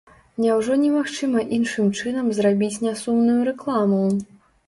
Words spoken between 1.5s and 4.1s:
іншым чынам зрабіць нясумную рэкламу?